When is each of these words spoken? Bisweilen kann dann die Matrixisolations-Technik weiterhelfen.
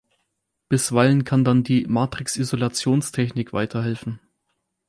Bisweilen 0.67 1.25
kann 1.25 1.43
dann 1.43 1.63
die 1.63 1.85
Matrixisolations-Technik 1.85 3.53
weiterhelfen. 3.53 4.19